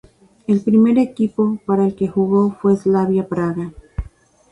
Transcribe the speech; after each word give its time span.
El 0.47 0.61
primer 0.61 0.97
equipo 0.97 1.59
para 1.63 1.85
el 1.85 1.93
que 1.93 2.07
jugó 2.07 2.57
fue 2.59 2.71
el 2.71 2.79
Slavia 2.79 3.27
Praga. 3.27 3.71